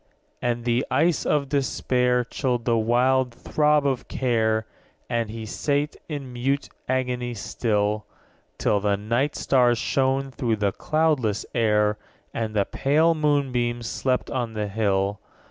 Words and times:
6. 0.37 0.37
And 0.41 0.65
the 0.65 0.83
ice 0.89 1.27
of 1.27 1.47
despair 1.47 2.23
Chilled 2.23 2.65
the 2.65 2.75
wild 2.75 3.31
throb 3.35 3.85
of 3.85 4.07
care, 4.07 4.65
And 5.11 5.29
he 5.29 5.45
sate 5.45 5.95
in 6.09 6.33
mute 6.33 6.69
agony 6.89 7.35
still; 7.35 8.07
Till 8.57 8.79
the 8.79 8.97
night 8.97 9.35
stars 9.35 9.77
shone 9.77 10.31
through 10.31 10.55
the 10.55 10.71
cloudless 10.71 11.45
air, 11.53 11.99
_35 12.33 12.43
And 12.43 12.55
the 12.55 12.65
pale 12.65 13.13
moonbeam 13.13 13.83
slept 13.83 14.31
on 14.31 14.53
the 14.55 14.67
hill. 14.69 15.19